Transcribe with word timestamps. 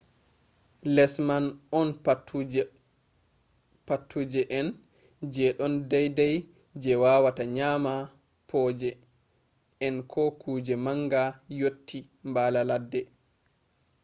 les 0.95 1.13
man 1.27 1.45
on 1.81 1.87
paatuje 3.87 4.41
en 4.59 4.67
je 5.33 5.45
ɗon 5.57 5.73
daidai 5.91 6.35
je 6.81 6.91
wawata 7.03 7.43
nyama 7.57 7.93
boje 8.49 8.89
en 9.85 9.95
ko 10.11 10.21
kuje 10.41 10.73
manga 10.85 11.23
yotti 11.59 11.99
mbaala 12.29 12.61
ladde 12.69 12.99